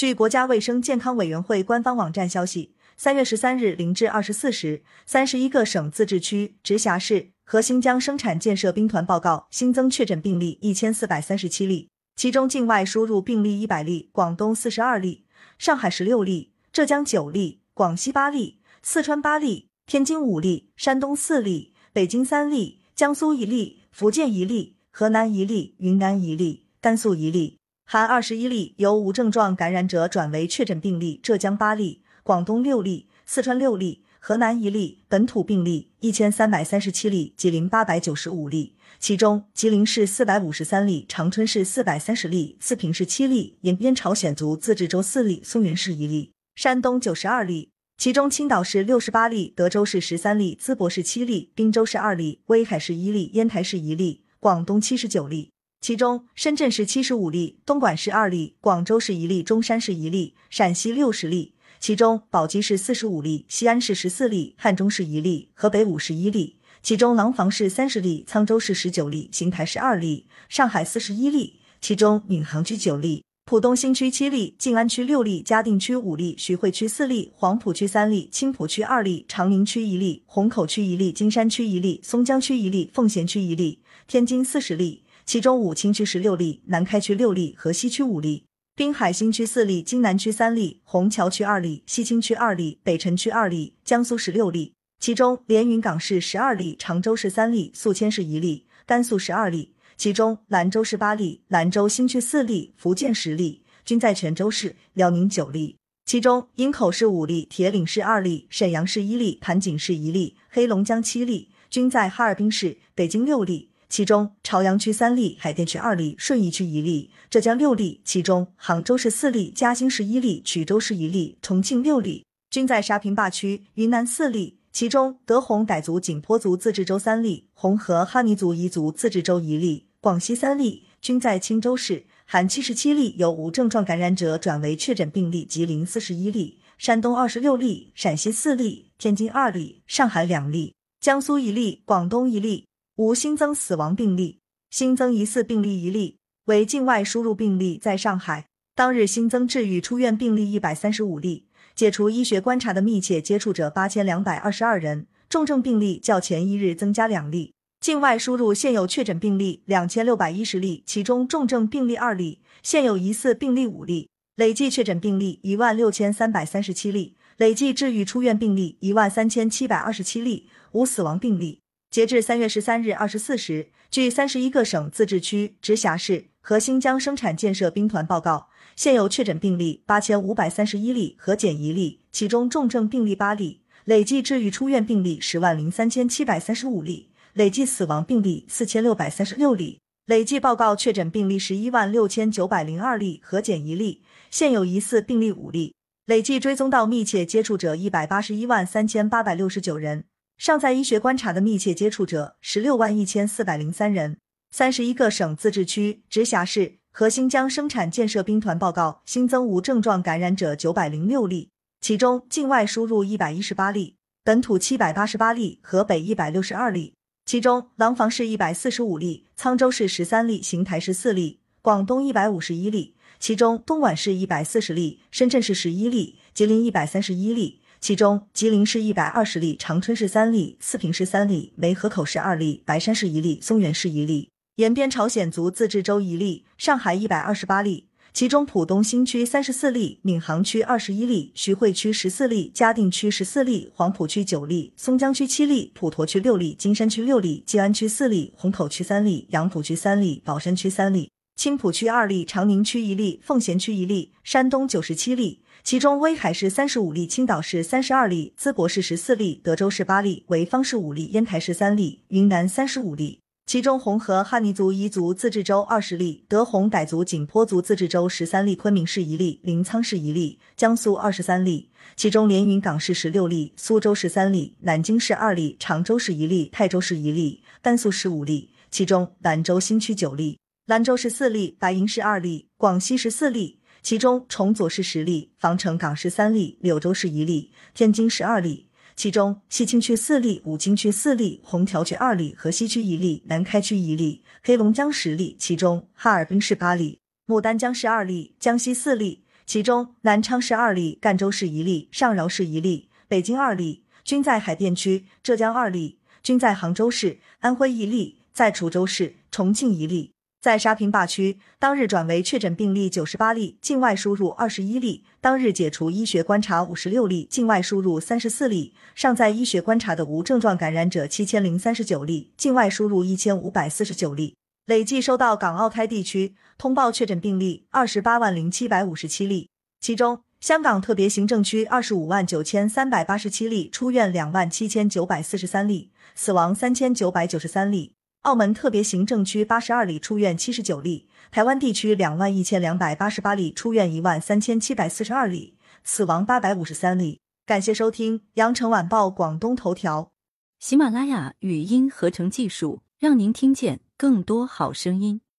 [0.00, 15.26] 据国家卫生健康委员会官方网站消息，三月十三日零至二十四时，三十一个省、自治区、直辖市和新疆生产建设兵团报告新增确诊病例一千四百三十七例，其中境外输入病例一百例，广东四十二例，
[15.58, 27.59] 上海十六例，浙江九例，广西八例，四川八例，天津五例，山东四例，北京三例，江苏一例，福建一例，河南一例，云南一例，甘肃一例。
[27.92, 35.00] 含二十一例由无症状感染者转为确诊病例，浙江八例，广东六例，四川六例，河南一例。
[35.08, 46.30] 本土病例一千三百三十七例，吉林八百九十五例，其中吉林市四百五十三例，长春市四百三十例，四平市七例，延边朝鲜族自治州四例，松原市一例。
[46.54, 54.22] 山东九十二例，其中青岛市六十八例，德州市十三例，淄博市七例，滨州市二例，威海市一例，烟台市一例。
[54.38, 55.50] 广东七十九例。
[55.80, 61.54] 其中，深圳市七十五例，东莞市二例，广州市一例，中山市一例，陕西六十例。
[61.78, 66.56] 其中，宝鸡市四十五例，西安市十四例，汉中市一例，河北五十一例。
[66.82, 71.60] 其中，廊坊市三十例，沧州市十九例，邢台市二例，上海四十一例。
[71.80, 83.80] 其中，闵行区九例，浦东新区七例，静安区六例，嘉定区五例，徐汇区四例，黄浦区三例，青浦区二例，长宁区一例，虹口区一例，金山区一例，松江区一例，奉贤区一例。
[84.06, 85.04] 天津四十例。
[85.30, 94.72] 其中武清区十六例，南开区六例，河西区五例，滨海新区四例，津南区三例，虹桥区二例，西青区二例，北辰区二例，江苏十六例。
[94.98, 99.76] 其中连云港市十二例，常州市三例，宿迁市一例，甘肃十二例。
[99.96, 104.74] 其中兰州市八例，兰州新区四例，福建十例，均在泉州市。
[104.94, 105.76] 辽宁九例。
[106.04, 112.78] 其中营口市五例，铁岭市二例，沈阳市一例，盘锦市一例，黑龙江七例，均在哈尔滨市。
[112.96, 113.69] 北京六例。
[113.90, 118.00] 其中朝阳区三例，海淀区二例，顺义区一例，浙江六例。
[118.04, 123.64] 其中杭州市四例，嘉兴市一例，衢州市一例，重庆六例，均在沙坪坝区。
[123.74, 129.88] 云南四例，其中德宏傣族景颇族自治州三例，红河哈尼族彝族自治州一例。
[130.00, 132.06] 广西三例，均在钦州市。
[132.24, 135.44] 含七十七例由无症状感染者转为确诊病例。
[135.44, 142.66] 吉林四十一例，山东二十六例，陕西四例，天津二例，上海两例，江苏一例，广东一例。
[143.00, 148.44] 无新增死亡病例，新增疑似病例一例，为境外输入病例，在上海
[148.74, 171.59] 当日新增治愈出院病例一百三十五例，解除医学观察的密切接触者八千两百二十二人，重症病例较前一日增加两例，境外输入现有确诊病例两千六百一十例，其中重症病例二例，现有疑似病例五例，累计确诊病例一万六千三百三十七例，累计治愈出院病例一万三千七百二十七例，无死亡病例。
[171.90, 195.74] 截至三月十三日二十四时，据三十一个省、自治区、直辖市和新疆生产建设兵团报告，现有确诊病例八千五百三十一例，核检一例，其中重症病例八例，累计治愈出院病例十万零三千七百三十五例，累计死亡病例四千六百三十六例，累计报告确诊病例十一万六千九百零二例，核检一例，现有疑似病例五例，
[196.06, 200.04] 累计追踪到密切接触者一百八十一万三千八百六十九人。
[200.40, 204.16] 尚在医学观察的密切接触者十六万一千四百零三人，
[204.50, 211.50] 三十一个省、自治区、直辖市和新疆生产建设兵团报告新增无症状感染者九百零六例，
[211.82, 216.94] 其中境外输入一百一十八例，本土七百八十八例，河北一百六十二例，
[217.26, 227.59] 其中廊坊市一百四十五例，沧州市十三例，邢台市四例，广东一百五十一例，其中东莞市一百四十例，深圳市十一例，吉林一百三十一例。
[227.80, 236.44] 其中，吉林市一百二十例，长春市三例，四平市三例，梅河口市二例，白山市一例，松原市一例，延边朝鲜族自治州一例。
[236.58, 254.12] 上海一百二十八例，其中浦东新区三十四例，闵行区二十一例，徐汇区十四例，嘉定区十四例，黄浦区九例，松江区七例，普陀区六例，金山区六例，静安区四例，虹口区三例，杨浦区三例，宝山区三例，青浦区二例，长宁区一例，奉贤区一例。
[254.22, 255.40] 山东九十七例。
[255.62, 263.20] 其中，威海市三十五例，青岛市三十二例，淄博市十四例，德州市八例，潍坊市五例，烟台市三例，云南三十五例。
[263.46, 271.68] 其中，红河哈尼族彝族自治州二十例，德宏傣族景颇族自治州十三例，昆明市一例，临沧市一例，江苏二十三例。
[271.96, 278.50] 其中，连云港市十六例，苏州十三例，南京市二例，常州市一例，泰州市一例，甘肃十五例。
[278.70, 283.59] 其中，兰州新区九例，兰州市四例，白银市二例，广西十四例。
[283.82, 288.66] 其中，崇左市十例，防城港市三例，柳州市一例，天津十二例。
[288.94, 295.34] 其中，西青区四例，武清区四例，红桥区二例，河西区一例，南开区一例，黑龙江十例。
[295.38, 310.12] 其中，哈尔滨市八例，牡丹江市二例，江西四例，其中南昌市二例，赣州市一例，上饶市一例，北京二例，均在海淀区；浙江二例，均在杭州市；安徽一例，在滁州市；重庆一例。
[310.40, 324.34] 在沙坪坝区，当日转为确诊病例九十八例，境外输入二十一例；当日解除医学观察五十六例，境外输入三十四例；尚在医学观察的无症状感染者七千零三十九例，境外输入一千五百四十九例。
[324.64, 337.92] 累计收到港澳台地区通报确诊病例二十八万零七百五十七例，其中香港特别行政区二十五万九千三百八十七例，出院两万七千九百四十三例，死亡三千九百九十三例。
[338.22, 347.20] 澳门特别行政区八十二例出院七十九例，台湾地区两万一千两百八十八例出院一万三千七百四十二例，死亡八百五十三例。
[347.46, 350.12] 感谢收听羊城晚报广东头条，
[350.58, 355.22] 喜马拉雅语音合成技术，让您听见更多好声音。